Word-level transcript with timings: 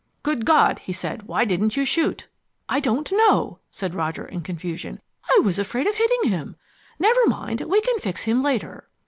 "Good 0.23 0.47
God," 0.47 0.79
he 0.79 0.93
said, 0.93 1.27
"why 1.27 1.45
didn't 1.45 1.77
you 1.77 1.85
shoot?" 1.85 2.25
"I 2.67 2.79
don't 2.79 3.11
know" 3.11 3.59
said 3.69 3.93
Roger 3.93 4.25
in 4.25 4.41
confusion. 4.41 4.99
"I 5.29 5.37
was 5.43 5.59
afraid 5.59 5.85
of 5.85 5.93
hitting 5.93 6.31
him. 6.31 6.55
Never 6.97 7.23
mind, 7.27 7.61
we 7.61 7.81
can 7.81 7.99
fix 7.99 8.23
him 8.23 8.41
later." 8.41 8.87